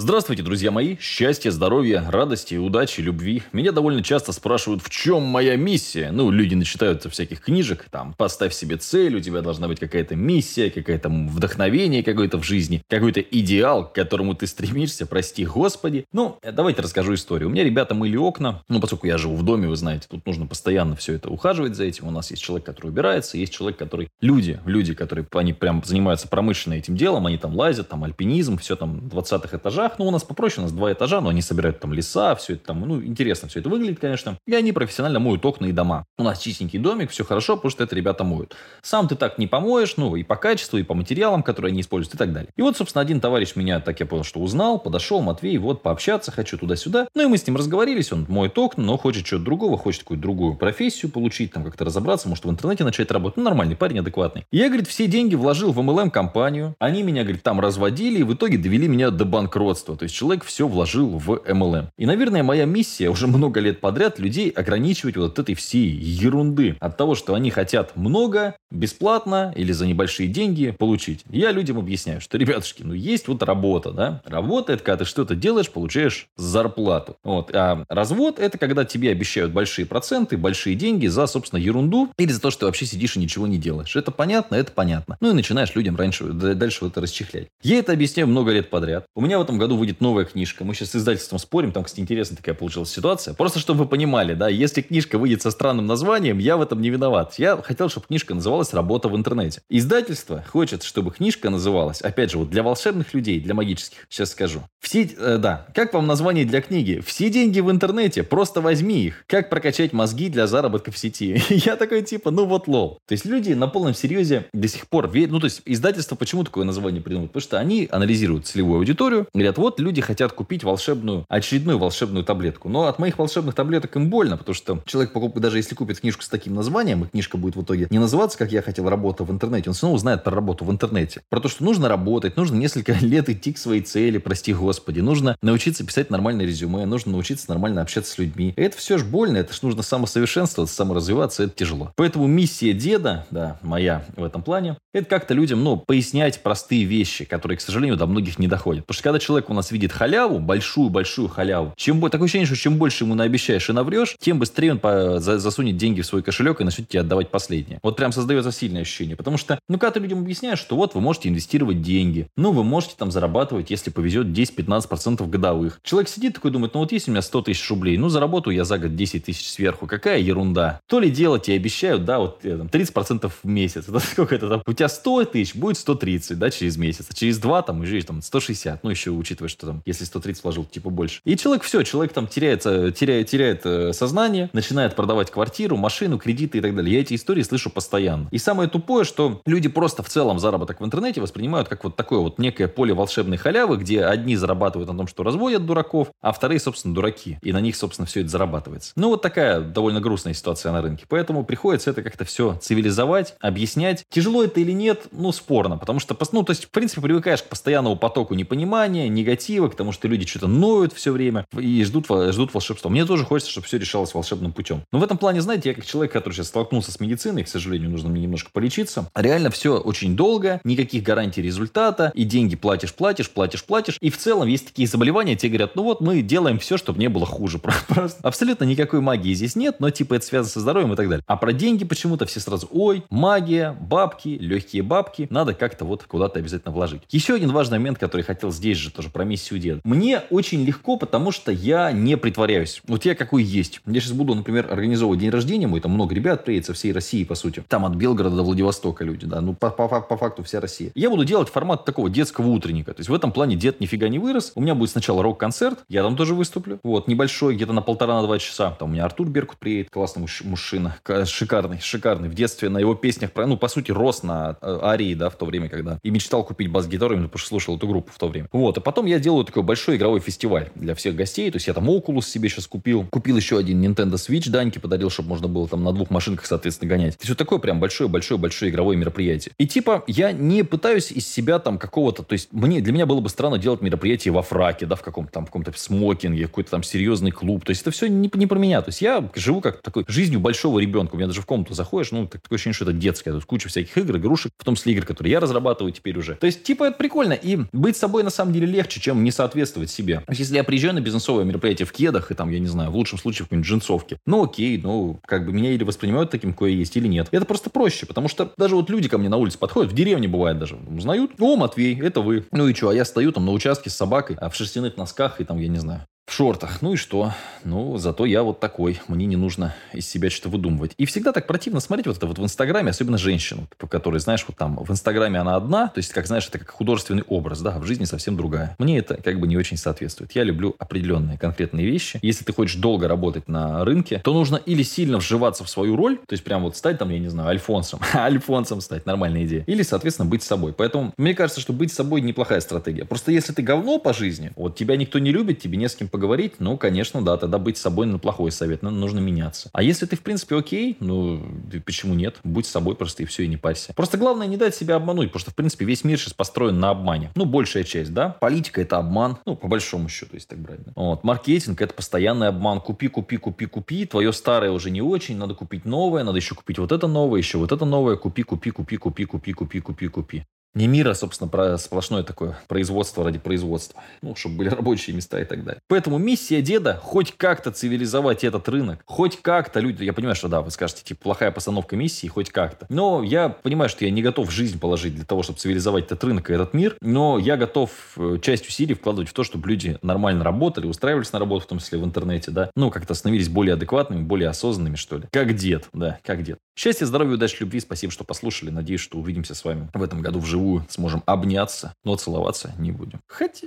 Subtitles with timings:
[0.00, 0.96] Здравствуйте, друзья мои!
[1.00, 3.42] Счастья, здоровья, радости, удачи, любви.
[3.52, 6.12] Меня довольно часто спрашивают, в чем моя миссия?
[6.12, 10.70] Ну, люди начитаются всяких книжек, там, поставь себе цель, у тебя должна быть какая-то миссия,
[10.70, 16.04] какое-то вдохновение какое-то в жизни, какой-то идеал, к которому ты стремишься, прости господи.
[16.12, 17.48] Ну, давайте расскажу историю.
[17.48, 20.46] У меня ребята мыли окна, ну, поскольку я живу в доме, вы знаете, тут нужно
[20.46, 22.06] постоянно все это ухаживать за этим.
[22.06, 24.10] У нас есть человек, который убирается, есть человек, который...
[24.20, 28.76] Люди, люди, которые, они прям занимаются промышленно этим делом, они там лазят, там, альпинизм, все
[28.76, 29.98] там, в 20 этажах, этажах.
[29.98, 32.66] Ну, у нас попроще, у нас два этажа, но они собирают там леса, все это
[32.66, 34.38] там, ну, интересно все это выглядит, конечно.
[34.46, 36.04] И они профессионально моют окна и дома.
[36.18, 38.56] У нас чистенький домик, все хорошо, потому что это ребята моют.
[38.82, 42.14] Сам ты так не помоешь, ну, и по качеству, и по материалам, которые они используют,
[42.14, 42.50] и так далее.
[42.56, 46.30] И вот, собственно, один товарищ меня, так я понял, что узнал, подошел, Матвей, вот, пообщаться,
[46.30, 47.08] хочу туда-сюда.
[47.14, 50.22] Ну, и мы с ним разговорились, он моет окна, но хочет чего-то другого, хочет какую-то
[50.22, 53.36] другую профессию получить, там, как-то разобраться, может, в интернете начать работать.
[53.36, 54.44] Ну, нормальный парень, адекватный.
[54.50, 58.34] И я, говорит, все деньги вложил в MLM-компанию, они меня, говорит, там разводили, и в
[58.34, 59.77] итоге довели меня до банкротства.
[59.82, 61.88] То есть человек все вложил в MLM.
[61.96, 66.76] И, наверное, моя миссия уже много лет подряд людей ограничивать вот этой всей ерунды.
[66.80, 71.24] От того, что они хотят много, бесплатно или за небольшие деньги получить.
[71.30, 74.22] Я людям объясняю, что, ребятушки, ну есть вот работа, да?
[74.24, 77.16] Работа– это когда ты что-то делаешь, получаешь зарплату.
[77.24, 77.54] Вот.
[77.54, 82.40] А развод– это когда тебе обещают большие проценты, большие деньги за, собственно, ерунду или за
[82.40, 83.96] то, что ты вообще сидишь и ничего не делаешь.
[83.96, 84.54] Это понятно?
[84.54, 85.16] Это понятно.
[85.20, 87.48] Ну и начинаешь людям раньше, дальше вот это расчехлять.
[87.62, 89.06] Я это объясняю много лет подряд.
[89.14, 90.64] У меня в этом году выйдет новая книжка.
[90.64, 93.34] Мы сейчас с издательством спорим, там, кстати, интересная такая получилась ситуация.
[93.34, 96.90] Просто чтобы вы понимали, да, если книжка выйдет со странным названием, я в этом не
[96.90, 97.34] виноват.
[97.38, 99.60] Я хотел, чтобы книжка называлась «Работа в интернете».
[99.68, 104.62] Издательство хочет, чтобы книжка называлась, опять же, вот для волшебных людей, для магических, сейчас скажу.
[104.80, 107.02] Все, э, да, как вам название для книги?
[107.04, 109.24] Все деньги в интернете, просто возьми их.
[109.26, 111.42] Как прокачать мозги для заработка в сети?
[111.48, 113.00] Я такой типа, ну вот лол.
[113.06, 116.44] То есть люди на полном серьезе до сих пор верят, ну то есть издательство почему
[116.44, 117.32] такое название придумывают?
[117.32, 122.68] Потому что они анализируют целевую аудиторию, говорят, вот люди хотят купить волшебную, очередную волшебную таблетку.
[122.68, 126.28] Но от моих волшебных таблеток им больно, потому что человек, даже если купит книжку с
[126.28, 129.70] таким названием, и книжка будет в итоге не называться, как я хотел, работа в интернете,
[129.70, 131.22] он равно узнает про работу в интернете.
[131.28, 135.36] Про то, что нужно работать, нужно несколько лет идти к своей цели, прости господи, нужно
[135.42, 138.54] научиться писать нормальное резюме, нужно научиться нормально общаться с людьми.
[138.56, 141.92] И это все же больно, это же нужно самосовершенствоваться, саморазвиваться, это тяжело.
[141.96, 147.24] Поэтому миссия деда, да, моя в этом плане, это как-то людям, ну, пояснять простые вещи,
[147.24, 148.86] которые, к сожалению, до многих не доходят.
[148.86, 152.76] Потому что когда человек у нас видит халяву, большую-большую халяву, чем, такое ощущение, что чем
[152.78, 156.60] больше ему наобещаешь и наврешь, тем быстрее он по, за, засунет деньги в свой кошелек
[156.60, 157.78] и начнет тебе отдавать последнее.
[157.82, 159.16] Вот прям создается сильное ощущение.
[159.16, 162.64] Потому что, ну, когда ты людям объясняешь, что вот вы можете инвестировать деньги, ну, вы
[162.64, 165.80] можете там зарабатывать, если повезет, 10-15% годовых.
[165.82, 168.64] Человек сидит такой, думает, ну, вот есть у меня 100 тысяч рублей, ну, заработаю я
[168.64, 169.86] за год 10 тысяч сверху.
[169.86, 170.80] Какая ерунда.
[170.86, 173.84] То ли дело тебе обещают, да, вот э, там, 30% в месяц.
[173.88, 174.62] Это сколько это там?
[174.66, 177.06] У тебя 100 тысяч, будет 130, да, через месяц.
[177.10, 178.84] А через 2 там уже там 160.
[178.84, 181.20] Ну, еще учитывая, что там, если 130 вложил, типа больше.
[181.24, 186.58] И человек все, человек там теряется, теряет, теряет э, сознание, начинает продавать квартиру, машину, кредиты
[186.58, 186.94] и так далее.
[186.94, 188.28] Я эти истории слышу постоянно.
[188.30, 192.20] И самое тупое, что люди просто в целом заработок в интернете воспринимают как вот такое
[192.20, 196.60] вот некое поле волшебной халявы, где одни зарабатывают на том, что разводят дураков, а вторые,
[196.60, 197.38] собственно, дураки.
[197.42, 198.92] И на них, собственно, все это зарабатывается.
[198.96, 201.04] Ну, вот такая довольно грустная ситуация на рынке.
[201.08, 204.04] Поэтому приходится это как-то все цивилизовать, объяснять.
[204.08, 205.76] Тяжело это или нет, ну, спорно.
[205.76, 209.92] Потому что, ну, то есть, в принципе, привыкаешь к постоянному потоку непонимания, негатива, к тому,
[209.92, 212.90] что люди что-то ноют все время и ждут, ждут волшебства.
[212.90, 214.82] Мне тоже хочется, чтобы все решалось волшебным путем.
[214.92, 217.90] Но в этом плане, знаете, я как человек, который сейчас столкнулся с медициной, к сожалению,
[217.90, 223.30] нужно мне немножко полечиться, реально все очень долго, никаких гарантий результата, и деньги платишь, платишь,
[223.30, 223.98] платишь, платишь.
[224.00, 227.08] И в целом есть такие заболевания, тебе говорят, ну вот мы делаем все, чтобы не
[227.08, 227.58] было хуже.
[227.88, 231.24] Просто абсолютно никакой магии здесь нет, но типа это связано со здоровьем и так далее.
[231.26, 236.38] А про деньги почему-то все сразу, ой, магия, бабки, легкие бабки, надо как-то вот куда-то
[236.38, 237.02] обязательно вложить.
[237.10, 239.80] Еще один важный момент, который хотел здесь же тоже про миссию деда.
[239.84, 242.82] Мне очень легко, потому что я не притворяюсь.
[242.86, 243.80] Вот я какой есть.
[243.86, 247.24] Я сейчас буду, например, организовывать день рождения мой, там много ребят приедет со всей России,
[247.24, 247.62] по сути.
[247.68, 250.90] Там от Белгорода до Владивостока люди, да, ну по, по, по факту вся Россия.
[250.94, 252.92] Я буду делать формат такого детского утренника.
[252.94, 254.52] То есть в этом плане дед нифига не вырос.
[254.54, 256.78] У меня будет сначала рок-концерт, я там тоже выступлю.
[256.82, 258.70] Вот, небольшой, где-то на полтора-на два часа.
[258.72, 262.28] Там у меня Артур Беркут приедет, классный муж, мужчина, шикарный, шикарный.
[262.28, 265.46] В детстве на его песнях, ну, по сути, рос на э, арии, да, в то
[265.46, 268.48] время, когда и мечтал купить бас-гитару, потому что слушал эту группу в то время.
[268.52, 271.50] Вот, а потом я делаю такой большой игровой фестиваль для всех гостей.
[271.50, 273.06] То есть я там Oculus себе сейчас купил.
[273.10, 276.88] Купил еще один Nintendo Switch Даньке подарил, чтобы можно было там на двух машинках, соответственно,
[276.90, 277.16] гонять.
[277.16, 279.52] То есть вот такое прям большое-большое-большое игровое мероприятие.
[279.58, 283.20] И типа я не пытаюсь из себя там какого-то, то есть мне, для меня было
[283.20, 286.82] бы странно делать мероприятие во фраке, да, в каком-то там, в каком-то смокинге, какой-то там
[286.82, 287.64] серьезный клуб.
[287.64, 288.82] То есть это все не, не про меня.
[288.82, 291.14] То есть я живу как такой жизнью большого ребенка.
[291.14, 293.32] У меня даже в комнату заходишь, ну, такое ощущение, что это детское.
[293.32, 296.34] Тут куча всяких игр, игрушек, в том числе игр, которые я разрабатываю теперь уже.
[296.34, 297.32] То есть, типа, это прикольно.
[297.32, 300.22] И быть собой на самом деле легче, легче, чем не соответствовать себе.
[300.30, 303.18] Если я приезжаю на бизнесовое мероприятие в кедах, и там, я не знаю, в лучшем
[303.18, 306.96] случае в какой-нибудь джинсовке, ну окей, ну как бы меня или воспринимают таким, я есть,
[306.96, 307.28] или нет.
[307.30, 310.26] Это просто проще, потому что даже вот люди ко мне на улице подходят, в деревне
[310.26, 312.46] бывает даже, узнают, о, Матвей, это вы.
[312.50, 315.40] Ну и что, а я стою там на участке с собакой, а в шерстяных носках
[315.40, 316.82] и там, я не знаю, в шортах.
[316.82, 317.32] Ну и что?
[317.64, 319.00] Ну, зато я вот такой.
[319.08, 320.92] Мне не нужно из себя что-то выдумывать.
[320.98, 324.56] И всегда так противно смотреть вот это вот в Инстаграме, особенно женщину, которая, знаешь, вот
[324.56, 327.78] там в Инстаграме она одна, то есть, как знаешь, это как художественный образ, да, а
[327.78, 328.76] в жизни совсем другая.
[328.78, 330.32] Мне это как бы не очень соответствует.
[330.32, 332.18] Я люблю определенные конкретные вещи.
[332.20, 336.18] Если ты хочешь долго работать на рынке, то нужно или сильно вживаться в свою роль,
[336.18, 339.64] то есть прям вот стать там, я не знаю, Альфонсом, Альфонсом стать, нормальная идея.
[339.66, 340.74] Или, соответственно, быть собой.
[340.74, 343.06] Поэтому мне кажется, что быть собой неплохая стратегия.
[343.06, 346.08] Просто если ты говно по жизни, вот тебя никто не любит, тебе не с кем
[346.08, 346.17] поговорить,
[346.58, 349.70] ну, конечно, да, тогда быть собой на плохой совет, но нужно меняться.
[349.72, 351.40] А если ты, в принципе, окей, ну,
[351.84, 352.36] почему нет?
[352.44, 353.92] Будь собой просто и все, и не парься.
[353.94, 356.90] Просто главное не дать себя обмануть, потому что, в принципе, весь мир сейчас построен на
[356.90, 357.30] обмане.
[357.34, 358.30] Ну, большая часть, да?
[358.40, 360.84] Политика– это обман, ну, по большому счету, если так брать.
[360.84, 360.92] Да?
[360.94, 361.24] Вот.
[361.24, 362.80] Маркетинг– это постоянный обман.
[362.80, 364.06] Купи, купи, купи, купи.
[364.06, 367.58] Твое старое уже не очень, надо купить новое, надо еще купить вот это новое, еще
[367.58, 368.16] вот это новое.
[368.16, 370.44] Купи, купи, купи, купи, купи, купи, купи, купи
[370.78, 374.00] не мира, собственно, про сплошное такое производство ради производства.
[374.22, 375.82] Ну, чтобы были рабочие места и так далее.
[375.88, 379.00] Поэтому миссия деда хоть как-то цивилизовать этот рынок.
[379.04, 380.04] Хоть как-то люди...
[380.04, 382.86] Я понимаю, что да, вы скажете, типа, плохая постановка миссии, хоть как-то.
[382.88, 386.48] Но я понимаю, что я не готов жизнь положить для того, чтобы цивилизовать этот рынок
[386.48, 386.96] и этот мир.
[387.00, 391.40] Но я готов э, часть усилий вкладывать в то, чтобы люди нормально работали, устраивались на
[391.40, 392.70] работу, в том числе в интернете, да.
[392.76, 395.24] Ну, как-то становились более адекватными, более осознанными, что ли.
[395.32, 396.58] Как дед, да, как дед.
[396.78, 397.80] Счастья, здоровья, удачи, любви.
[397.80, 398.70] Спасибо, что послушали.
[398.70, 400.86] Надеюсь, что увидимся с вами в этом году вживую.
[400.88, 403.20] Сможем обняться, но целоваться не будем.
[403.26, 403.66] Хотя